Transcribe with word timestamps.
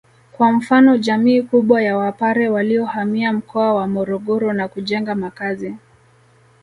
kwa 0.31 0.51
mfano 0.51 0.97
jamii 0.97 1.41
kubwa 1.41 1.81
ya 1.81 1.97
Wapare 1.97 2.49
waliohamia 2.49 3.33
mkoa 3.33 3.73
wa 3.73 3.87
Morogoro 3.87 4.53
na 4.53 4.67
kujenga 4.67 5.15
makazi 5.15 5.75